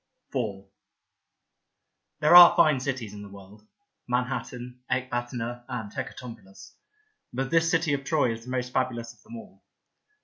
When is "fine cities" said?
2.55-3.13